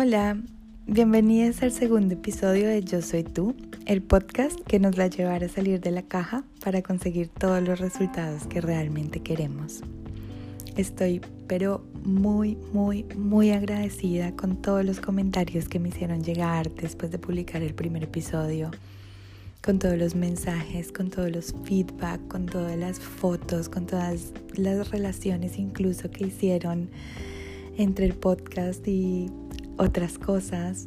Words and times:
Hola, 0.00 0.40
bienvenidos 0.86 1.60
al 1.64 1.72
segundo 1.72 2.14
episodio 2.14 2.68
de 2.68 2.84
Yo 2.84 3.02
Soy 3.02 3.24
Tú, 3.24 3.56
el 3.84 4.00
podcast 4.00 4.56
que 4.60 4.78
nos 4.78 4.96
va 4.96 5.02
a 5.02 5.08
llevar 5.08 5.42
a 5.42 5.48
salir 5.48 5.80
de 5.80 5.90
la 5.90 6.02
caja 6.02 6.44
para 6.62 6.82
conseguir 6.82 7.26
todos 7.26 7.60
los 7.66 7.80
resultados 7.80 8.46
que 8.46 8.60
realmente 8.60 9.18
queremos. 9.18 9.80
Estoy 10.76 11.20
pero 11.48 11.84
muy, 12.04 12.56
muy, 12.72 13.06
muy 13.16 13.50
agradecida 13.50 14.36
con 14.36 14.62
todos 14.62 14.84
los 14.84 15.00
comentarios 15.00 15.68
que 15.68 15.80
me 15.80 15.88
hicieron 15.88 16.22
llegar 16.22 16.70
después 16.70 17.10
de 17.10 17.18
publicar 17.18 17.64
el 17.64 17.74
primer 17.74 18.04
episodio, 18.04 18.70
con 19.64 19.80
todos 19.80 19.98
los 19.98 20.14
mensajes, 20.14 20.92
con 20.92 21.10
todos 21.10 21.32
los 21.32 21.52
feedback, 21.64 22.24
con 22.28 22.46
todas 22.46 22.76
las 22.76 23.00
fotos, 23.00 23.68
con 23.68 23.86
todas 23.86 24.32
las 24.54 24.92
relaciones 24.92 25.58
incluso 25.58 26.08
que 26.08 26.28
hicieron 26.28 26.88
entre 27.76 28.06
el 28.06 28.14
podcast 28.14 28.86
y 28.86 29.28
otras 29.78 30.18
cosas. 30.18 30.86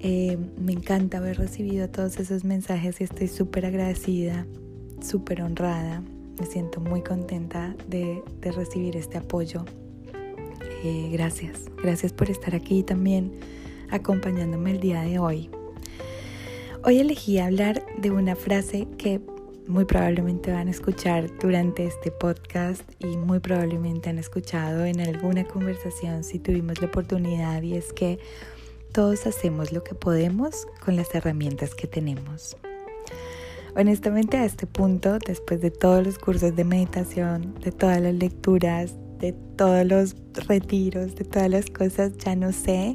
Eh, 0.00 0.36
me 0.58 0.72
encanta 0.72 1.18
haber 1.18 1.38
recibido 1.38 1.88
todos 1.88 2.18
esos 2.18 2.44
mensajes 2.44 3.00
y 3.00 3.04
estoy 3.04 3.28
súper 3.28 3.66
agradecida, 3.66 4.46
súper 5.00 5.42
honrada. 5.42 6.02
Me 6.40 6.46
siento 6.46 6.80
muy 6.80 7.02
contenta 7.02 7.76
de, 7.88 8.22
recibir 8.40 8.96
este 8.96 9.18
apoyo. 9.18 9.64
Eh, 10.84 11.10
gracias, 11.12 11.60
gracias 11.82 12.12
por 12.12 12.30
estar 12.30 12.54
aquí 12.54 12.82
también 12.82 13.32
acompañándome 13.90 14.72
el 14.72 14.80
día 14.80 15.02
de 15.02 15.18
hoy. 15.18 15.50
Hoy 16.84 16.98
elegí 16.98 17.38
hablar 17.38 17.84
de 17.98 18.10
una 18.10 18.34
frase 18.34 18.88
que 18.98 19.20
muy 19.66 19.84
probablemente 19.84 20.52
van 20.52 20.68
a 20.68 20.70
escuchar 20.70 21.30
durante 21.38 21.86
este 21.86 22.10
podcast 22.10 22.82
y 22.98 23.16
muy 23.16 23.38
probablemente 23.38 24.10
han 24.10 24.18
escuchado 24.18 24.84
en 24.84 25.00
alguna 25.00 25.44
conversación 25.44 26.24
si 26.24 26.38
tuvimos 26.38 26.80
la 26.80 26.88
oportunidad 26.88 27.62
y 27.62 27.74
es 27.74 27.92
que 27.92 28.18
todos 28.92 29.26
hacemos 29.26 29.72
lo 29.72 29.82
que 29.84 29.94
podemos 29.94 30.66
con 30.84 30.96
las 30.96 31.14
herramientas 31.14 31.74
que 31.74 31.86
tenemos. 31.86 32.56
Honestamente 33.74 34.36
a 34.36 34.44
este 34.44 34.66
punto, 34.66 35.18
después 35.18 35.62
de 35.62 35.70
todos 35.70 36.04
los 36.04 36.18
cursos 36.18 36.54
de 36.54 36.64
meditación, 36.64 37.54
de 37.60 37.72
todas 37.72 38.00
las 38.02 38.14
lecturas, 38.14 38.94
de 39.18 39.32
todos 39.56 39.86
los 39.86 40.16
retiros, 40.46 41.14
de 41.14 41.24
todas 41.24 41.48
las 41.48 41.70
cosas, 41.70 42.16
ya 42.18 42.36
no 42.36 42.52
sé 42.52 42.94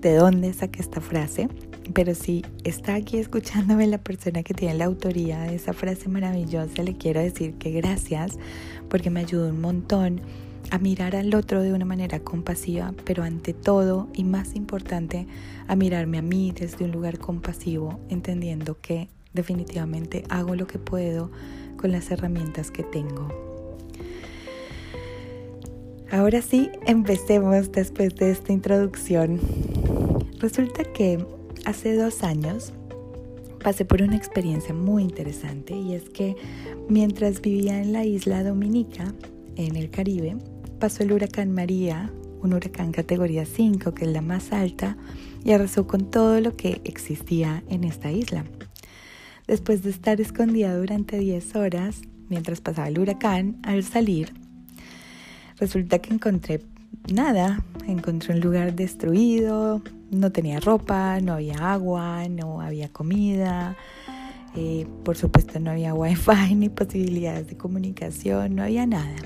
de 0.00 0.14
dónde 0.14 0.52
saqué 0.52 0.80
esta 0.80 1.00
frase, 1.00 1.48
pero 1.92 2.14
si 2.14 2.44
está 2.64 2.94
aquí 2.94 3.18
escuchándome 3.18 3.86
la 3.86 3.98
persona 3.98 4.42
que 4.42 4.54
tiene 4.54 4.74
la 4.74 4.86
autoría 4.86 5.40
de 5.42 5.54
esa 5.56 5.72
frase 5.72 6.08
maravillosa, 6.08 6.82
le 6.82 6.96
quiero 6.96 7.20
decir 7.20 7.54
que 7.54 7.70
gracias 7.70 8.38
porque 8.88 9.10
me 9.10 9.20
ayudó 9.20 9.48
un 9.48 9.60
montón 9.60 10.20
a 10.70 10.78
mirar 10.78 11.14
al 11.14 11.34
otro 11.34 11.62
de 11.62 11.72
una 11.72 11.84
manera 11.84 12.20
compasiva, 12.20 12.92
pero 13.04 13.22
ante 13.22 13.52
todo 13.52 14.08
y 14.14 14.24
más 14.24 14.56
importante, 14.56 15.26
a 15.68 15.76
mirarme 15.76 16.18
a 16.18 16.22
mí 16.22 16.52
desde 16.58 16.84
un 16.84 16.92
lugar 16.92 17.18
compasivo, 17.18 18.00
entendiendo 18.08 18.80
que 18.80 19.08
definitivamente 19.32 20.24
hago 20.28 20.56
lo 20.56 20.66
que 20.66 20.78
puedo 20.78 21.30
con 21.76 21.92
las 21.92 22.10
herramientas 22.10 22.70
que 22.70 22.82
tengo. 22.82 23.28
Ahora 26.10 26.40
sí, 26.40 26.70
empecemos 26.86 27.70
después 27.72 28.14
de 28.16 28.30
esta 28.30 28.52
introducción. 28.52 29.40
Resulta 30.38 30.84
que 30.84 31.24
hace 31.66 31.96
dos 31.96 32.22
años 32.22 32.72
pasé 33.62 33.84
por 33.84 34.00
una 34.00 34.16
experiencia 34.16 34.72
muy 34.72 35.02
interesante 35.02 35.74
y 35.74 35.94
es 35.94 36.08
que 36.08 36.36
mientras 36.88 37.42
vivía 37.42 37.82
en 37.82 37.92
la 37.92 38.04
isla 38.04 38.44
Dominica, 38.44 39.12
en 39.56 39.74
el 39.74 39.90
Caribe, 39.90 40.36
pasó 40.78 41.02
el 41.02 41.10
huracán 41.10 41.50
María, 41.50 42.12
un 42.40 42.54
huracán 42.54 42.92
categoría 42.92 43.44
5 43.44 43.94
que 43.94 44.04
es 44.04 44.12
la 44.12 44.22
más 44.22 44.52
alta 44.52 44.96
y 45.44 45.50
arrasó 45.50 45.88
con 45.88 46.08
todo 46.08 46.40
lo 46.40 46.56
que 46.56 46.80
existía 46.84 47.64
en 47.68 47.82
esta 47.82 48.12
isla. 48.12 48.44
Después 49.48 49.82
de 49.82 49.90
estar 49.90 50.20
escondida 50.20 50.76
durante 50.76 51.18
10 51.18 51.56
horas 51.56 52.02
mientras 52.28 52.60
pasaba 52.60 52.86
el 52.86 53.00
huracán, 53.00 53.56
al 53.64 53.82
salir, 53.82 54.32
resulta 55.58 55.98
que 55.98 56.14
encontré 56.14 56.60
nada, 57.12 57.64
encontré 57.88 58.34
un 58.34 58.40
lugar 58.40 58.76
destruido, 58.76 59.82
no 60.10 60.32
tenía 60.32 60.60
ropa, 60.60 61.20
no 61.20 61.34
había 61.34 61.72
agua, 61.72 62.28
no 62.28 62.60
había 62.60 62.88
comida, 62.88 63.76
eh, 64.54 64.86
por 65.04 65.16
supuesto 65.16 65.60
no 65.60 65.70
había 65.70 65.94
wifi 65.94 66.54
ni 66.54 66.68
posibilidades 66.68 67.48
de 67.48 67.56
comunicación, 67.56 68.56
no 68.56 68.62
había 68.62 68.86
nada. 68.86 69.16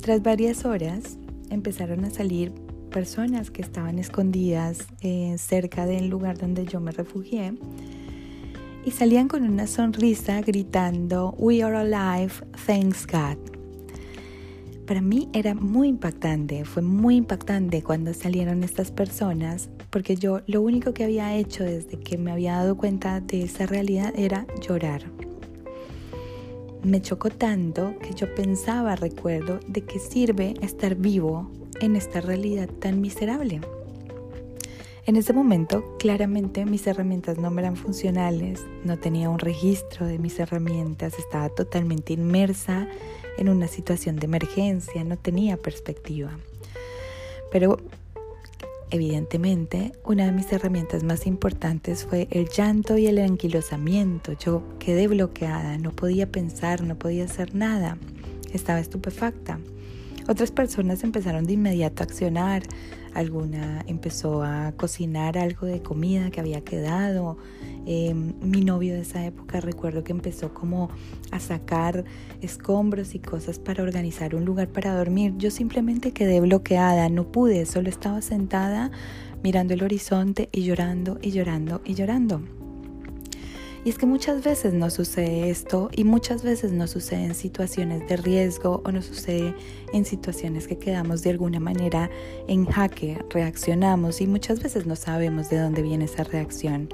Tras 0.00 0.22
varias 0.22 0.64
horas 0.64 1.18
empezaron 1.50 2.04
a 2.04 2.10
salir 2.10 2.52
personas 2.90 3.50
que 3.50 3.62
estaban 3.62 3.98
escondidas 3.98 4.86
eh, 5.00 5.36
cerca 5.38 5.86
del 5.86 6.08
lugar 6.08 6.38
donde 6.38 6.66
yo 6.66 6.80
me 6.80 6.90
refugié 6.90 7.54
y 8.84 8.90
salían 8.90 9.28
con 9.28 9.44
una 9.44 9.66
sonrisa 9.66 10.40
gritando 10.40 11.34
We 11.38 11.62
are 11.62 11.76
alive, 11.76 12.32
thanks 12.66 13.06
God 13.06 13.59
para 14.90 15.02
mí 15.02 15.28
era 15.32 15.54
muy 15.54 15.86
impactante, 15.86 16.64
fue 16.64 16.82
muy 16.82 17.14
impactante 17.14 17.80
cuando 17.80 18.12
salieron 18.12 18.64
estas 18.64 18.90
personas, 18.90 19.70
porque 19.88 20.16
yo 20.16 20.40
lo 20.48 20.62
único 20.62 20.92
que 20.92 21.04
había 21.04 21.36
hecho 21.36 21.62
desde 21.62 21.96
que 22.00 22.18
me 22.18 22.32
había 22.32 22.54
dado 22.54 22.76
cuenta 22.76 23.20
de 23.20 23.44
esa 23.44 23.66
realidad 23.66 24.12
era 24.16 24.48
llorar. 24.60 25.04
Me 26.82 27.00
chocó 27.00 27.30
tanto 27.30 27.94
que 28.00 28.14
yo 28.14 28.34
pensaba, 28.34 28.96
recuerdo, 28.96 29.60
de 29.68 29.82
qué 29.82 30.00
sirve 30.00 30.54
estar 30.60 30.96
vivo 30.96 31.52
en 31.80 31.94
esta 31.94 32.20
realidad 32.20 32.68
tan 32.68 33.00
miserable. 33.00 33.60
En 35.06 35.16
ese 35.16 35.32
momento, 35.32 35.96
claramente 35.98 36.66
mis 36.66 36.86
herramientas 36.86 37.38
no 37.38 37.50
me 37.50 37.62
eran 37.62 37.76
funcionales, 37.76 38.64
no 38.84 38.98
tenía 38.98 39.30
un 39.30 39.38
registro 39.38 40.06
de 40.06 40.18
mis 40.18 40.38
herramientas, 40.38 41.18
estaba 41.18 41.48
totalmente 41.48 42.12
inmersa 42.12 42.86
en 43.38 43.48
una 43.48 43.66
situación 43.66 44.16
de 44.16 44.26
emergencia, 44.26 45.02
no 45.02 45.16
tenía 45.16 45.56
perspectiva. 45.56 46.38
Pero 47.50 47.78
evidentemente 48.90 49.92
una 50.04 50.26
de 50.26 50.32
mis 50.32 50.52
herramientas 50.52 51.02
más 51.02 51.26
importantes 51.26 52.04
fue 52.04 52.28
el 52.30 52.48
llanto 52.48 52.98
y 52.98 53.06
el 53.06 53.18
anquilosamiento. 53.18 54.32
Yo 54.34 54.62
quedé 54.78 55.08
bloqueada, 55.08 55.78
no 55.78 55.92
podía 55.92 56.30
pensar, 56.30 56.82
no 56.82 56.96
podía 56.96 57.24
hacer 57.24 57.54
nada, 57.54 57.96
estaba 58.52 58.80
estupefacta. 58.80 59.58
Otras 60.30 60.52
personas 60.52 61.02
empezaron 61.02 61.44
de 61.44 61.54
inmediato 61.54 62.04
a 62.04 62.06
accionar, 62.06 62.62
alguna 63.14 63.84
empezó 63.88 64.44
a 64.44 64.70
cocinar 64.76 65.36
algo 65.36 65.66
de 65.66 65.82
comida 65.82 66.30
que 66.30 66.38
había 66.38 66.60
quedado. 66.60 67.36
Em, 67.84 68.34
mi 68.40 68.60
novio 68.60 68.94
de 68.94 69.00
esa 69.00 69.26
época 69.26 69.60
recuerdo 69.60 70.04
que 70.04 70.12
empezó 70.12 70.54
como 70.54 70.88
a 71.32 71.40
sacar 71.40 72.04
escombros 72.42 73.16
y 73.16 73.18
cosas 73.18 73.58
para 73.58 73.82
organizar 73.82 74.36
un 74.36 74.44
lugar 74.44 74.68
para 74.68 74.94
dormir. 74.94 75.34
Yo 75.36 75.50
simplemente 75.50 76.12
quedé 76.12 76.40
bloqueada, 76.40 77.08
no 77.08 77.32
pude, 77.32 77.66
solo 77.66 77.88
estaba 77.88 78.22
sentada 78.22 78.92
mirando 79.42 79.74
el 79.74 79.82
horizonte 79.82 80.48
y 80.52 80.62
llorando 80.62 81.18
y 81.20 81.32
llorando 81.32 81.80
y 81.84 81.94
llorando. 81.94 82.59
Y 83.84 83.88
es 83.88 83.96
que 83.96 84.04
muchas 84.04 84.44
veces 84.44 84.74
no 84.74 84.90
sucede 84.90 85.48
esto 85.48 85.88
y 85.96 86.04
muchas 86.04 86.42
veces 86.42 86.72
no 86.72 86.86
sucede 86.86 87.24
en 87.24 87.34
situaciones 87.34 88.06
de 88.08 88.18
riesgo 88.18 88.82
o 88.84 88.92
no 88.92 89.00
sucede 89.00 89.54
en 89.94 90.04
situaciones 90.04 90.68
que 90.68 90.76
quedamos 90.76 91.22
de 91.22 91.30
alguna 91.30 91.60
manera 91.60 92.10
en 92.46 92.66
jaque, 92.66 93.18
reaccionamos 93.30 94.20
y 94.20 94.26
muchas 94.26 94.62
veces 94.62 94.84
no 94.84 94.96
sabemos 94.96 95.48
de 95.48 95.58
dónde 95.60 95.80
viene 95.80 96.04
esa 96.04 96.24
reacción. 96.24 96.90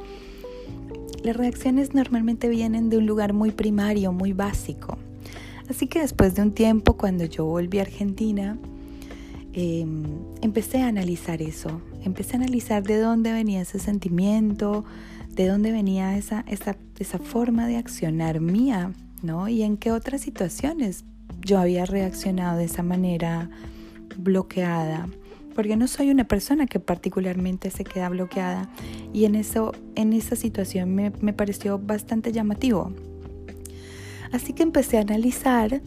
Las 1.25 1.37
reacciones 1.37 1.93
normalmente 1.93 2.49
vienen 2.49 2.89
de 2.89 2.99
un 2.99 3.07
lugar 3.07 3.33
muy 3.33 3.51
primario, 3.51 4.13
muy 4.13 4.33
básico. 4.33 4.97
Así 5.69 5.89
que 5.89 6.01
después 6.01 6.37
de 6.37 6.43
un 6.43 6.53
tiempo, 6.53 6.97
cuando 6.97 7.25
yo 7.25 7.45
volví 7.47 7.81
a 7.81 7.83
Argentina, 7.83 8.57
em, 9.53 10.05
empecé 10.41 10.83
a 10.83 10.87
analizar 10.87 11.43
eso, 11.43 11.81
empecé 12.07 12.37
a 12.37 12.41
analizar 12.41 12.83
de 12.83 12.99
dónde 12.99 13.33
venía 13.33 13.61
ese 13.61 13.79
sentimiento, 13.79 14.85
de 15.33 15.49
dónde 15.49 15.73
venía 15.73 16.17
esa, 16.17 16.45
esa, 16.47 16.77
esa 16.99 17.19
forma 17.19 17.67
de 17.67 17.77
accionar 17.77 18.41
mía, 18.41 18.93
¿no? 19.23 19.49
Y 19.49 19.63
en 19.63 19.77
qué 19.77 19.93
otras 19.93 20.21
situaciones 20.21 21.05
yo 21.41 21.59
había 21.59 21.85
reaccionado 21.85 22.59
de 22.59 22.65
esa 22.65 22.83
manera 22.83 23.51
bloqueada, 24.17 25.09
porque 25.55 25.77
no 25.77 25.89
soy 25.89 26.11
una 26.11 26.25
persona 26.25 26.67
que 26.67 26.81
particularmente 26.81 27.71
se 27.71 27.85
queda 27.85 28.09
bloqueada 28.09 28.71
y 29.13 29.25
en 29.25 29.35
eso 29.35 29.73
en 29.95 30.13
esa 30.13 30.37
situación 30.37 30.95
me, 30.95 31.13
me 31.21 31.33
pareció 31.33 31.79
bastante 31.79 32.33
llamativo. 32.33 32.93
Así 34.33 34.53
que 34.53 34.63
empecé 34.63 34.99
a 34.99 35.01
analizar 35.01 35.83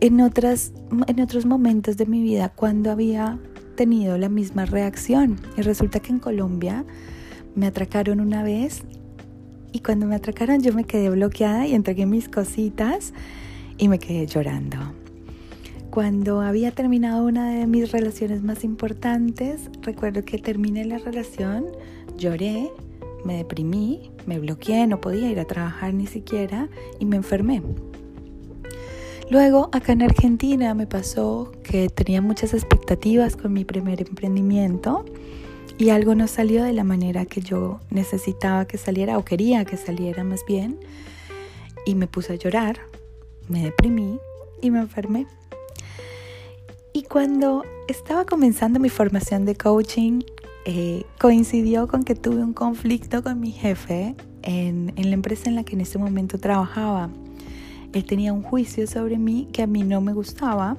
en, 0.00 0.20
otras, 0.20 0.72
en 1.06 1.20
otros 1.20 1.46
momentos 1.46 1.96
de 1.96 2.06
mi 2.06 2.22
vida 2.22 2.50
cuando 2.50 2.90
había 2.90 3.38
tenido 3.74 4.16
la 4.18 4.28
misma 4.28 4.64
reacción. 4.64 5.38
Y 5.56 5.62
resulta 5.62 6.00
que 6.00 6.12
en 6.12 6.18
Colombia 6.18 6.84
me 7.54 7.66
atracaron 7.66 8.20
una 8.20 8.42
vez 8.42 8.82
y 9.72 9.80
cuando 9.80 10.06
me 10.06 10.14
atracaron 10.14 10.60
yo 10.60 10.72
me 10.72 10.84
quedé 10.84 11.10
bloqueada 11.10 11.66
y 11.66 11.74
entregué 11.74 12.06
mis 12.06 12.28
cositas 12.28 13.12
y 13.76 13.88
me 13.88 13.98
quedé 13.98 14.26
llorando. 14.26 14.78
cuando 15.90 16.40
había 16.40 16.72
terminado 16.72 17.24
una 17.24 17.50
de 17.50 17.68
mis 17.68 17.92
relaciones 17.92 18.42
más 18.42 18.64
importantes, 18.64 19.70
recuerdo 19.82 20.24
que 20.24 20.38
terminé 20.38 20.84
la 20.84 20.98
relación, 20.98 21.66
lloré, 22.18 22.72
me 23.24 23.36
deprimí, 23.36 24.10
me 24.26 24.40
bloqueé, 24.40 24.88
no 24.88 25.00
podía 25.00 25.30
ir 25.30 25.38
a 25.38 25.44
trabajar 25.44 25.94
ni 25.94 26.08
siquiera 26.08 26.68
y 26.98 27.04
me 27.04 27.14
enfermé. 27.14 27.62
Luego, 29.30 29.70
acá 29.72 29.92
en 29.92 30.02
Argentina 30.02 30.74
me 30.74 30.86
pasó 30.86 31.50
que 31.62 31.88
tenía 31.88 32.20
muchas 32.20 32.52
expectativas 32.52 33.36
con 33.36 33.52
mi 33.52 33.64
primer 33.64 34.02
emprendimiento 34.02 35.04
y 35.78 35.88
algo 35.90 36.14
no 36.14 36.28
salió 36.28 36.62
de 36.62 36.72
la 36.72 36.84
manera 36.84 37.24
que 37.24 37.40
yo 37.40 37.80
necesitaba 37.90 38.66
que 38.66 38.76
saliera 38.76 39.16
o 39.16 39.24
quería 39.24 39.64
que 39.64 39.76
saliera 39.76 40.24
más 40.24 40.44
bien 40.46 40.78
y 41.86 41.94
me 41.94 42.06
puse 42.06 42.34
a 42.34 42.36
llorar, 42.36 42.80
me 43.48 43.62
deprimí 43.62 44.18
y 44.60 44.70
me 44.70 44.80
enfermé. 44.80 45.26
Y 46.92 47.02
cuando 47.02 47.64
estaba 47.88 48.24
comenzando 48.26 48.78
mi 48.78 48.88
formación 48.88 49.46
de 49.46 49.56
coaching, 49.56 50.20
eh, 50.66 51.04
coincidió 51.18 51.88
con 51.88 52.04
que 52.04 52.14
tuve 52.14 52.42
un 52.42 52.52
conflicto 52.52 53.22
con 53.22 53.40
mi 53.40 53.52
jefe 53.52 54.14
en, 54.42 54.92
en 54.96 55.08
la 55.08 55.14
empresa 55.14 55.48
en 55.48 55.56
la 55.56 55.64
que 55.64 55.74
en 55.74 55.80
ese 55.80 55.98
momento 55.98 56.38
trabajaba. 56.38 57.10
Él 57.94 58.04
tenía 58.04 58.32
un 58.32 58.42
juicio 58.42 58.88
sobre 58.88 59.18
mí 59.18 59.46
que 59.52 59.62
a 59.62 59.68
mí 59.68 59.84
no 59.84 60.00
me 60.00 60.12
gustaba 60.12 60.76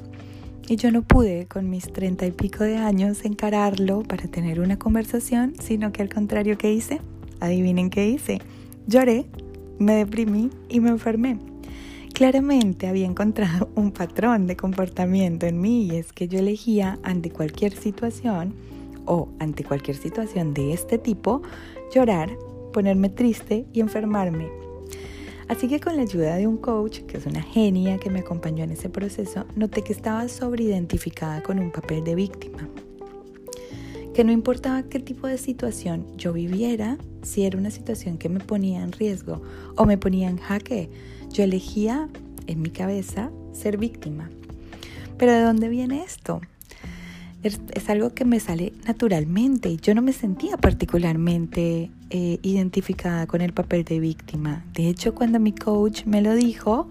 y 0.68 0.76
yo 0.76 0.92
no 0.92 1.02
pude 1.02 1.46
con 1.46 1.70
mis 1.70 1.92
treinta 1.92 2.26
y 2.26 2.32
pico 2.32 2.66
de 2.66 2.76
años 2.76 3.24
encararlo 3.24 4.04
para 4.04 4.28
tener 4.28 4.60
una 4.60 4.78
conversación, 4.78 5.54
sino 5.58 5.94
que 5.94 6.02
al 6.02 6.14
contrario 6.14 6.58
que 6.58 6.74
hice, 6.74 7.00
adivinen 7.40 7.90
qué 7.90 8.10
hice, 8.10 8.42
lloré, 8.86 9.26
me 9.80 9.96
deprimí 9.96 10.50
y 10.68 10.82
me 10.82 10.90
enfermé. 10.90 11.40
Claramente 12.14 12.88
había 12.88 13.06
encontrado 13.06 13.70
un 13.76 13.92
patrón 13.92 14.46
de 14.46 14.58
comportamiento 14.58 15.46
en 15.46 15.62
mí 15.62 15.86
y 15.86 15.96
es 15.96 16.12
que 16.12 16.28
yo 16.28 16.40
elegía 16.40 17.00
ante 17.04 17.32
cualquier 17.32 17.74
situación 17.74 18.54
o 19.06 19.30
ante 19.40 19.64
cualquier 19.64 19.96
situación 19.96 20.54
de 20.54 20.74
este 20.74 20.98
tipo 20.98 21.44
llorar, 21.94 22.30
ponerme 22.74 23.08
triste 23.08 23.66
y 23.72 23.80
enfermarme 23.80 24.65
Así 25.48 25.68
que 25.68 25.80
con 25.80 25.96
la 25.96 26.02
ayuda 26.02 26.36
de 26.36 26.48
un 26.48 26.58
coach, 26.58 27.02
que 27.02 27.18
es 27.18 27.26
una 27.26 27.42
genia 27.42 27.98
que 27.98 28.10
me 28.10 28.20
acompañó 28.20 28.64
en 28.64 28.72
ese 28.72 28.90
proceso, 28.90 29.46
noté 29.56 29.84
que 29.84 29.94
estaba 29.94 30.28
sobreidentificada 30.28 31.44
con 31.44 31.60
un 31.60 31.72
papel 31.72 32.04
de 32.04 32.16
víctima. 32.16 32.68
Que 34.14 34.24
no 34.24 34.32
importaba 34.32 34.84
qué 34.84 35.00
tipo 35.00 35.28
de 35.28 35.38
situación 35.38 36.08
yo 36.18 36.34
viviera, 36.34 36.98
si 37.22 37.44
era 37.44 37.60
una 37.60 37.70
situación 37.70 38.18
que 38.18 38.30
me 38.30 38.40
ponía 38.40 38.82
en 38.82 38.92
riesgo 38.92 39.42
o 39.76 39.86
me 39.86 39.98
ponía 39.98 40.30
en 40.30 40.38
jaque, 40.38 40.90
yo 41.32 41.44
elegía 41.44 42.10
en 42.48 42.62
mi 42.62 42.70
cabeza 42.70 43.32
ser 43.52 43.78
víctima. 43.78 44.30
Pero 45.18 45.32
¿de 45.32 45.42
dónde 45.42 45.70
viene 45.70 46.04
esto? 46.04 46.42
Es, 47.48 47.90
algo 47.90 48.14
que 48.14 48.26
me 48.26 48.40
sale 48.40 48.74
naturalmente 48.88 49.78
yo 49.78 49.94
no 49.94 50.02
me 50.02 50.14
sentía 50.14 50.58
particularmente 50.58 51.92
eh, 52.10 52.40
identificada 52.42 53.28
con 53.28 53.42
el 53.42 53.54
papel 53.54 53.84
de 53.84 54.00
víctima. 54.00 54.64
De 54.74 54.88
hecho, 54.88 55.16
cuando 55.16 55.40
mi 55.40 55.54
coach 55.54 56.06
me 56.06 56.22
lo 56.22 56.36
dijo, 56.36 56.88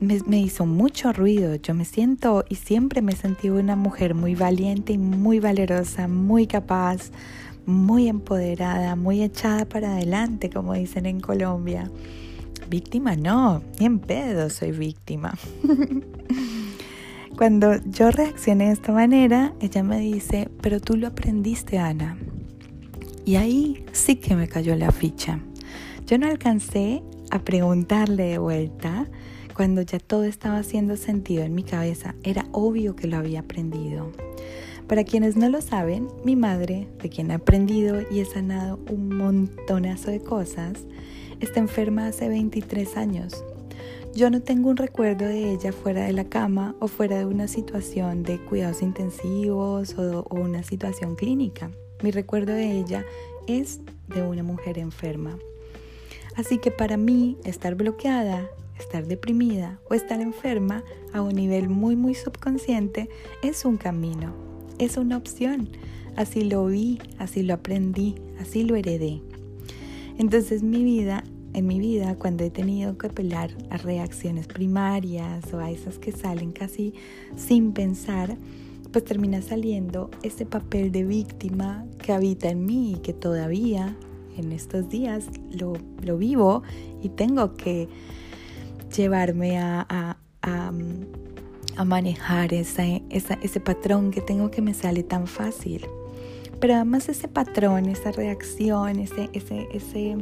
me, 0.00 0.40
hizo 0.40 0.66
mucho 0.66 1.12
ruido. 1.12 1.54
Yo 1.56 1.74
me 1.74 1.84
siento 1.84 2.44
y 2.48 2.54
siempre 2.56 3.02
me 3.02 3.12
sentí 3.12 3.50
una 3.50 3.76
mujer 3.76 4.14
muy 4.14 4.34
valiente 4.34 4.94
y 4.94 4.98
muy 4.98 5.40
valerosa, 5.40 6.08
muy 6.08 6.46
capaz, 6.46 7.10
muy 7.66 8.08
empoderada, 8.08 8.96
muy 8.96 9.22
echada 9.22 9.66
para 9.66 9.92
adelante, 9.92 10.50
como 10.50 10.74
dicen 10.74 11.06
en 11.06 11.20
Colombia. 11.20 11.90
Víctima 12.68 13.16
no, 13.16 13.62
ni 13.78 13.86
en 13.86 13.98
pedo 13.98 14.48
soy 14.48 14.72
víctima. 14.72 15.34
Cuando 17.40 17.82
yo 17.86 18.10
reaccioné 18.10 18.66
de 18.66 18.72
esta 18.72 18.92
manera, 18.92 19.54
ella 19.60 19.82
me 19.82 19.98
dice, 19.98 20.50
pero 20.60 20.78
tú 20.78 20.98
lo 20.98 21.06
aprendiste, 21.06 21.78
Ana. 21.78 22.18
Y 23.24 23.36
ahí 23.36 23.82
sí 23.92 24.16
que 24.16 24.36
me 24.36 24.46
cayó 24.46 24.76
la 24.76 24.92
ficha. 24.92 25.40
Yo 26.06 26.18
no 26.18 26.26
alcancé 26.26 27.02
a 27.30 27.38
preguntarle 27.38 28.24
de 28.24 28.36
vuelta 28.36 29.06
cuando 29.54 29.80
ya 29.80 29.98
todo 29.98 30.24
estaba 30.24 30.58
haciendo 30.58 30.98
sentido 30.98 31.42
en 31.42 31.54
mi 31.54 31.62
cabeza. 31.62 32.14
Era 32.24 32.44
obvio 32.52 32.94
que 32.94 33.06
lo 33.06 33.16
había 33.16 33.40
aprendido. 33.40 34.12
Para 34.86 35.04
quienes 35.04 35.38
no 35.38 35.48
lo 35.48 35.62
saben, 35.62 36.08
mi 36.26 36.36
madre, 36.36 36.88
de 37.02 37.08
quien 37.08 37.30
he 37.30 37.34
aprendido 37.36 38.02
y 38.10 38.20
he 38.20 38.26
sanado 38.26 38.78
un 38.90 39.16
montonazo 39.16 40.10
de 40.10 40.20
cosas, 40.20 40.84
está 41.40 41.58
enferma 41.58 42.08
hace 42.08 42.28
23 42.28 42.98
años 42.98 43.42
yo 44.14 44.28
no 44.28 44.42
tengo 44.42 44.70
un 44.70 44.76
recuerdo 44.76 45.24
de 45.24 45.52
ella 45.52 45.72
fuera 45.72 46.04
de 46.04 46.12
la 46.12 46.24
cama 46.24 46.74
o 46.80 46.88
fuera 46.88 47.18
de 47.18 47.26
una 47.26 47.46
situación 47.46 48.22
de 48.22 48.38
cuidados 48.38 48.82
intensivos 48.82 49.96
o, 49.96 50.26
una 50.30 50.62
situación 50.62 51.14
clínica. 51.14 51.70
Mi 52.02 52.10
recuerdo 52.10 52.52
de 52.52 52.78
ella 52.78 53.04
es 53.46 53.80
de 54.08 54.22
una 54.22 54.42
mujer 54.42 54.78
enferma. 54.78 55.38
Así 56.34 56.58
que 56.58 56.70
para 56.70 56.96
mí 56.96 57.36
estar 57.44 57.74
bloqueada, 57.76 58.50
estar 58.78 59.06
deprimida 59.06 59.78
o 59.88 59.94
estar 59.94 60.20
enferma 60.20 60.82
a 61.12 61.22
un 61.22 61.34
nivel 61.34 61.68
muy 61.68 61.96
muy 61.96 62.14
subconsciente 62.14 63.08
es 63.42 63.64
un 63.64 63.76
camino, 63.76 64.34
es 64.78 64.96
una 64.96 65.16
opción. 65.16 65.68
Así 66.16 66.42
lo 66.42 66.66
vi, 66.66 66.98
así 67.18 67.42
lo 67.42 67.54
aprendí, 67.54 68.16
así 68.40 68.64
lo 68.64 68.74
heredé. 68.74 69.22
Entonces 70.18 70.62
mi 70.62 70.82
vida 70.82 71.24
en 71.52 71.66
mi 71.66 71.78
vida 71.78 72.14
cuando 72.16 72.44
he 72.44 72.50
tenido 72.50 72.96
que 72.96 73.08
apelar 73.08 73.50
a 73.70 73.76
reacciones 73.76 74.46
primarias 74.46 75.52
o 75.52 75.58
a 75.58 75.70
esas 75.70 75.98
que 75.98 76.12
salen 76.12 76.52
casi 76.52 76.94
sin 77.36 77.72
pensar, 77.72 78.36
pues 78.92 79.04
termina 79.04 79.42
saliendo 79.42 80.10
ese 80.22 80.46
papel 80.46 80.92
de 80.92 81.04
víctima 81.04 81.84
que 81.98 82.12
habita 82.12 82.48
en 82.48 82.64
mí 82.64 82.92
y 82.92 82.96
que 82.96 83.12
todavía 83.12 83.96
en 84.36 84.52
estos 84.52 84.88
días 84.88 85.26
lo, 85.52 85.74
vivo 86.16 86.62
y 87.02 87.08
tengo 87.10 87.54
que 87.54 87.88
llevarme 88.96 89.58
a, 89.58 90.16
manejar 91.84 92.52
ese 92.52 93.60
patrón 93.64 94.10
que 94.10 94.20
tengo 94.20 94.50
que 94.50 94.60
me 94.60 94.74
sale 94.74 95.02
tan 95.02 95.26
fácil. 95.26 95.86
Pero 96.60 96.74
además 96.74 97.08
ese 97.08 97.26
patrón, 97.26 97.86
esa 97.86 98.12
reacción, 98.12 98.98
ese, 98.98 99.30
ese, 99.32 99.66
ese 99.72 100.16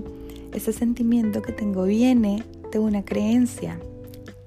ese 0.53 0.73
sentimiento 0.73 1.43
que 1.43 1.53
tengo 1.53 1.85
viene 1.85 2.43
de 2.73 2.79
una 2.79 3.05
creencia 3.05 3.79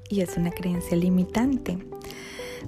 y 0.09 0.21
es 0.21 0.37
una 0.37 0.51
creencia 0.51 0.97
limitante. 0.97 1.77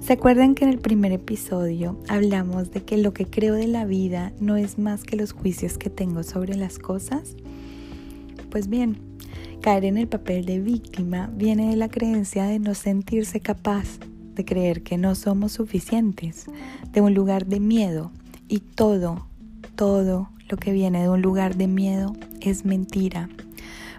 ¿Se 0.00 0.12
acuerdan 0.12 0.54
que 0.54 0.64
en 0.64 0.70
el 0.70 0.78
primer 0.78 1.12
episodio 1.12 1.98
hablamos 2.08 2.70
de 2.72 2.82
que 2.82 2.96
lo 2.96 3.14
que 3.14 3.26
creo 3.26 3.54
de 3.54 3.68
la 3.68 3.84
vida 3.84 4.32
no 4.40 4.56
es 4.56 4.78
más 4.78 5.04
que 5.04 5.16
los 5.16 5.32
juicios 5.32 5.78
que 5.78 5.90
tengo 5.90 6.22
sobre 6.22 6.56
las 6.56 6.78
cosas? 6.78 7.36
Pues 8.50 8.68
bien, 8.68 8.98
caer 9.60 9.84
en 9.84 9.96
el 9.96 10.08
papel 10.08 10.44
de 10.44 10.60
víctima 10.60 11.30
viene 11.34 11.70
de 11.70 11.76
la 11.76 11.88
creencia 11.88 12.44
de 12.44 12.58
no 12.58 12.74
sentirse 12.74 13.40
capaz, 13.40 13.98
de 14.34 14.44
creer 14.44 14.82
que 14.82 14.98
no 14.98 15.14
somos 15.14 15.52
suficientes, 15.52 16.46
de 16.92 17.00
un 17.00 17.14
lugar 17.14 17.46
de 17.46 17.60
miedo 17.60 18.10
y 18.48 18.58
todo, 18.58 19.26
todo 19.76 20.28
lo 20.48 20.56
que 20.56 20.72
viene 20.72 21.02
de 21.02 21.08
un 21.08 21.22
lugar 21.22 21.56
de 21.56 21.68
miedo 21.68 22.14
es 22.50 22.64
mentira, 22.64 23.28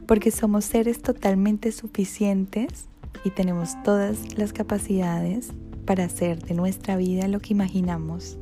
porque 0.07 0.31
somos 0.31 0.65
seres 0.65 1.01
totalmente 1.01 1.71
suficientes 1.71 2.85
y 3.23 3.31
tenemos 3.31 3.81
todas 3.83 4.37
las 4.37 4.53
capacidades 4.53 5.49
para 5.85 6.05
hacer 6.05 6.43
de 6.43 6.53
nuestra 6.53 6.97
vida 6.97 7.27
lo 7.27 7.39
que 7.39 7.53
imaginamos. 7.53 8.37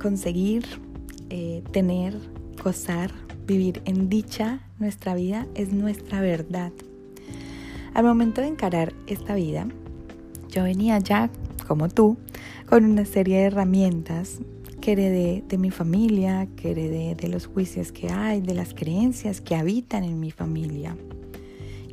conseguir, 0.00 0.64
eh, 1.30 1.62
tener, 1.70 2.18
gozar, 2.62 3.12
vivir 3.46 3.80
en 3.84 4.08
dicha, 4.08 4.60
nuestra 4.78 5.14
vida 5.14 5.46
es 5.54 5.72
nuestra 5.72 6.20
verdad. 6.20 6.72
Al 7.94 8.04
momento 8.04 8.40
de 8.40 8.48
encarar 8.48 8.92
esta 9.06 9.34
vida, 9.34 9.66
yo 10.48 10.64
venía 10.64 10.98
ya, 10.98 11.30
como 11.68 11.88
tú, 11.88 12.16
con 12.66 12.84
una 12.84 13.04
serie 13.04 13.38
de 13.38 13.44
herramientas 13.44 14.40
que 14.82 14.96
de 15.48 15.58
mi 15.58 15.70
familia, 15.70 16.48
que 16.56 16.74
de 16.74 17.28
los 17.28 17.46
juicios 17.46 17.92
que 17.92 18.10
hay, 18.10 18.40
de 18.40 18.52
las 18.52 18.74
creencias 18.74 19.40
que 19.40 19.54
habitan 19.54 20.02
en 20.02 20.18
mi 20.18 20.32
familia. 20.32 20.96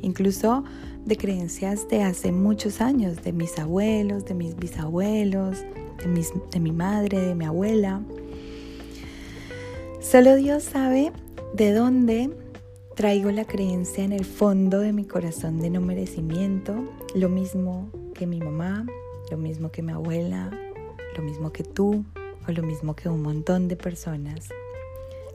Incluso 0.02 0.64
de 1.06 1.16
creencias 1.16 1.88
de 1.88 2.02
hace 2.02 2.32
muchos 2.32 2.80
años, 2.80 3.22
de 3.22 3.32
mis 3.32 3.58
abuelos, 3.58 4.24
de 4.24 4.34
mis 4.34 4.56
bisabuelos, 4.56 5.58
de, 5.98 6.26
de 6.50 6.60
mi 6.60 6.72
madre, 6.72 7.20
de 7.20 7.34
mi 7.36 7.44
abuela. 7.44 8.02
Solo 10.00 10.34
Dios 10.34 10.64
sabe 10.64 11.12
de 11.54 11.72
dónde 11.72 12.30
traigo 12.96 13.30
la 13.30 13.44
creencia 13.44 14.02
en 14.02 14.12
el 14.12 14.24
fondo 14.24 14.80
de 14.80 14.92
mi 14.92 15.04
corazón 15.04 15.60
de 15.60 15.70
no 15.70 15.80
merecimiento, 15.80 16.74
lo 17.14 17.28
mismo 17.28 17.88
que 18.14 18.26
mi 18.26 18.40
mamá, 18.40 18.84
lo 19.30 19.38
mismo 19.38 19.70
que 19.70 19.80
mi 19.80 19.92
abuela, 19.92 20.50
lo 21.16 21.22
mismo 21.22 21.52
que 21.52 21.62
tú, 21.62 22.04
o 22.46 22.52
lo 22.52 22.62
mismo 22.62 22.94
que 22.94 23.08
un 23.08 23.22
montón 23.22 23.68
de 23.68 23.76
personas. 23.76 24.48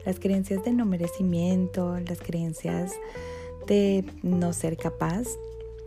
Las 0.04 0.18
creencias 0.20 0.64
de 0.64 0.72
no 0.72 0.86
merecimiento, 0.86 1.98
las 2.00 2.20
creencias 2.20 2.92
de 3.66 4.04
no 4.22 4.52
ser 4.52 4.76
capaz, 4.76 5.26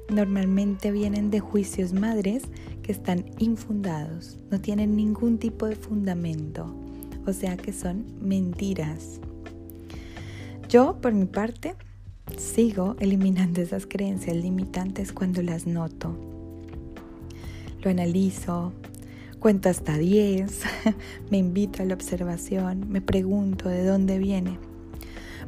normalmente 0.10 0.92
vienen 0.92 1.30
de 1.30 1.40
juicios 1.40 1.94
madres 1.94 2.44
que 2.84 2.92
están 2.92 3.26
infundados, 3.38 4.38
no 4.50 4.60
tienen 4.60 4.96
ningún 4.96 5.38
tipo 5.38 5.68
de 5.68 5.76
fundamento, 5.76 6.74
o 7.26 7.34
sea 7.34 7.56
que 7.56 7.72
son 7.72 8.06
mentiras. 8.22 9.20
Yo, 10.68 10.98
por 11.02 11.14
mi 11.14 11.26
parte, 11.26 11.76
sigo 12.38 12.96
eliminando 13.00 13.62
esas 13.62 13.86
creencias 13.86 14.36
limitantes 14.36 15.12
cuando 15.12 15.42
las 15.42 15.66
noto. 15.66 16.16
Lo 17.82 17.90
analizo, 17.90 18.74
cuento 19.39 19.69
hasta 19.69 19.98
10, 19.98 20.62
me 21.31 21.38
invito 21.38 21.81
a 21.81 21.86
la 21.86 21.93
observación, 21.93 22.89
me 22.89 23.01
pregunto 23.01 23.69
de 23.69 23.86
dónde 23.86 24.19
viene. 24.19 24.58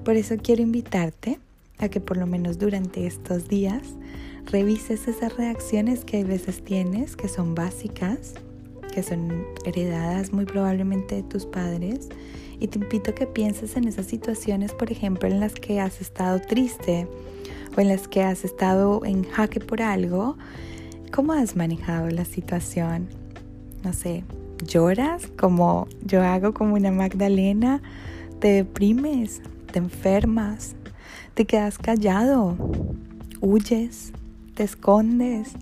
Por 0.03 0.15
eso 0.15 0.35
quiero 0.41 0.61
invitarte 0.61 1.39
a 1.77 1.89
que 1.89 1.99
por 1.99 2.17
lo 2.17 2.25
menos 2.25 2.57
durante 2.57 3.05
estos 3.05 3.47
días 3.47 3.81
revises 4.45 5.07
esas 5.07 5.35
reacciones 5.35 6.05
que 6.05 6.21
a 6.21 6.23
veces 6.23 6.63
tienes, 6.63 7.15
que 7.15 7.27
son 7.27 7.53
básicas, 7.53 8.33
que 8.93 9.03
son 9.03 9.45
heredadas 9.65 10.31
muy 10.31 10.45
probablemente 10.45 11.15
de 11.15 11.23
tus 11.23 11.45
padres. 11.45 12.09
Y 12.59 12.67
te 12.67 12.79
invito 12.79 13.11
a 13.11 13.15
que 13.15 13.25
pienses 13.25 13.75
en 13.75 13.87
esas 13.87 14.05
situaciones, 14.05 14.73
por 14.73 14.91
ejemplo, 14.91 15.27
en 15.27 15.39
las 15.39 15.53
que 15.53 15.79
has 15.79 15.99
estado 15.99 16.39
triste 16.39 17.07
o 17.75 17.81
en 17.81 17.87
las 17.87 18.07
que 18.07 18.21
has 18.21 18.45
estado 18.45 19.03
en 19.03 19.23
jaque 19.23 19.59
por 19.59 19.81
algo. 19.81 20.37
¿Cómo 21.11 21.33
has 21.33 21.55
manejado 21.55 22.09
la 22.09 22.25
situación? 22.25 23.20
No 23.83 23.93
sé, 23.93 24.23
lloras 24.65 25.27
como 25.37 25.87
yo 26.05 26.21
hago 26.21 26.53
como 26.53 26.75
una 26.75 26.91
Magdalena, 26.91 27.81
te 28.39 28.49
deprimes, 28.49 29.41
te 29.71 29.79
enfermas, 29.79 30.75
te 31.33 31.45
quedas 31.45 31.77
callado, 31.77 32.57
huyes, 33.39 34.13
te 34.53 34.63
escondes, 34.63 35.53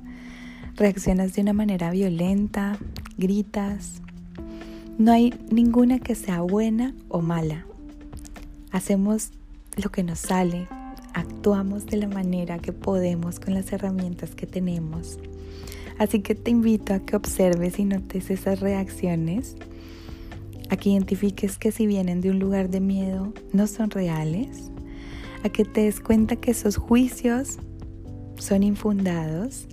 reaccionas 0.75 1.33
de 1.33 1.41
una 1.41 1.53
manera 1.53 1.91
violenta, 1.91 2.77
gritas. 3.17 4.01
No 4.97 5.13
hay 5.13 5.33
ninguna 5.49 5.99
que 5.99 6.15
sea 6.15 6.41
buena 6.41 6.93
o 7.07 7.21
mala. 7.21 7.65
Hacemos 8.71 9.31
lo 9.81 9.89
que 9.91 10.03
nos 10.03 10.19
sale, 10.19 10.67
actuamos 11.13 11.85
de 11.85 11.97
la 11.97 12.07
manera 12.07 12.59
que 12.59 12.73
podemos 12.73 13.39
con 13.39 13.53
las 13.53 13.71
herramientas 13.71 14.35
que 14.35 14.45
tenemos. 14.45 15.19
Así 15.99 16.21
que 16.21 16.33
te 16.33 16.49
invito 16.49 16.93
a 16.93 16.99
que 16.99 17.17
observes 17.17 17.77
y 17.77 17.83
notes 17.83 18.31
esas 18.31 18.61
reacciones, 18.61 19.57
a 20.69 20.77
que 20.77 20.91
identifiques 20.91 21.57
que 21.57 21.73
si 21.73 21.85
vienen 21.85 22.21
de 22.21 22.31
un 22.31 22.39
lugar 22.39 22.69
de 22.69 22.79
miedo 22.79 23.33
no 23.51 23.67
son 23.67 23.91
reales, 23.91 24.71
a 25.43 25.49
que 25.49 25.65
te 25.65 25.81
des 25.81 25.99
cuenta 25.99 26.37
que 26.37 26.51
esos 26.51 26.77
juicios 26.77 27.57
son 28.37 28.63
infundados 28.63 29.67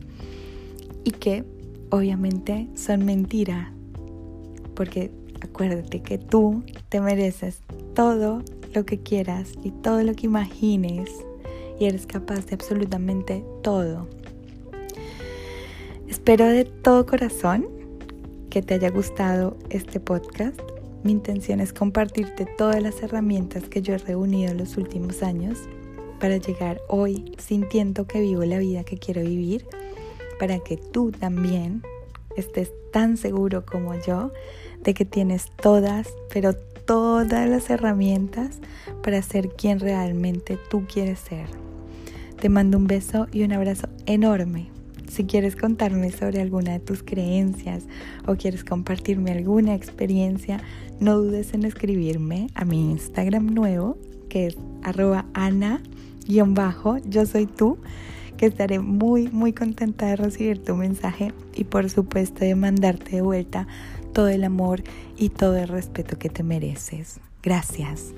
y 1.05 1.13
que 1.13 1.45
obviamente 1.91 2.69
son 2.75 3.05
mentira, 3.05 3.73
porque 4.75 5.13
acuérdate 5.41 6.03
que 6.03 6.19
tú 6.19 6.65
te 6.89 7.01
mereces 7.01 7.63
todo 7.95 8.43
lo 8.75 8.85
que 8.85 8.99
quieras 8.99 9.53
y 9.63 9.71
todo 9.71 10.03
lo 10.03 10.13
que 10.15 10.27
imagines 10.27 11.09
y 11.79 11.85
eres 11.85 12.05
capaz 12.05 12.47
de 12.47 12.55
absolutamente 12.55 13.45
todo. 13.63 14.09
Espero 16.09 16.47
de 16.47 16.65
todo 16.65 17.05
corazón 17.05 17.67
que 18.49 18.63
te 18.63 18.75
haya 18.75 18.91
gustado 18.91 19.57
este 19.71 19.99
podcast. 19.99 20.61
Mi 21.03 21.11
intención 21.11 21.61
es 21.61 21.73
compartirte 21.73 22.47
todas 22.47 22.81
las 22.81 23.03
herramientas 23.03 23.65
que 23.65 23.83
yo 23.83 23.95
he 23.95 23.99
reunido 23.99 24.53
en 24.53 24.59
los 24.59 24.77
últimos 24.77 25.25
años 25.25 25.59
para 26.21 26.37
llegar 26.37 26.81
hoy 26.89 27.33
sintiendo 27.39 28.07
que 28.07 28.21
vivo 28.21 28.45
la 28.45 28.59
vida 28.59 28.85
que 28.85 28.99
quiero 28.99 29.23
vivir, 29.23 29.67
para 30.39 30.61
que 30.61 30.77
tú 30.77 31.11
también 31.11 31.83
estés 32.37 32.73
tan 32.93 33.17
seguro 33.17 33.67
como 33.67 33.95
yo 33.95 34.33
de 34.83 34.95
que 34.95 35.05
tienes 35.05 35.51
todas, 35.61 36.09
pero 36.33 36.55
todas 36.55 37.49
las 37.49 37.69
herramientas 37.69 38.61
para 39.03 39.23
ser 39.23 39.49
quien 39.49 39.81
realmente 39.81 40.57
tú 40.71 40.85
quieres 40.87 41.19
ser. 41.19 41.47
Te 42.41 42.49
mando 42.49 42.79
un 42.79 42.87
beso 42.87 43.27
y 43.33 43.43
un 43.43 43.53
abrazo 43.53 43.89
enorme. 44.07 44.76
Si 45.09 45.25
quieres 45.25 45.57
contarme 45.57 46.11
sobre 46.11 46.41
alguna 46.41 46.73
de 46.73 46.81
tus 46.81 47.03
creencias 47.03 47.85
o 48.27 48.35
quieres 48.35 48.65
compartirme 48.65 49.33
alguna 49.33 49.75
experiencia, 49.75 50.61
no 51.01 51.19
dudes 51.19 51.55
en 51.55 51.65
escribirme 51.65 52.49
a 52.55 52.65
mi 52.65 52.91
Instagram 52.91 53.55
nuevo, 53.55 53.97
que 54.29 54.47
es 54.47 54.57
arroba 54.83 55.27
ana-bajo, 55.35 56.99
yo 56.99 57.27
soy 57.27 57.47
tú 57.47 57.79
que 58.37 58.47
estaré 58.47 58.79
muy, 58.79 59.29
muy 59.29 59.53
contenta 59.53 60.07
de 60.07 60.17
recibir 60.17 60.63
tu 60.63 60.77
mensaje 60.77 61.33
y 61.55 61.65
por 61.65 61.89
supuesto 61.89 62.41
de 62.41 62.55
mandarte 62.55 63.17
de 63.17 63.23
vuelta 63.23 63.67
todo 64.13 64.29
el 64.29 64.45
amor 64.45 64.83
y 65.17 65.31
todo 65.31 65.57
el 65.57 65.69
respeto 65.69 66.19
que 66.19 66.29
te 66.29 66.43
mereces. 66.43 67.21
Gracias. 67.43 68.13